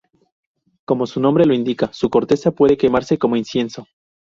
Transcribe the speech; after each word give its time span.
Como 0.83 1.05
su 1.05 1.19
nombre 1.19 1.45
lo 1.45 1.53
indica, 1.53 1.91
su 1.93 2.09
corteza 2.09 2.49
puede 2.49 2.75
quemarse 2.75 3.19
como 3.19 3.35
incienso. 3.35 3.85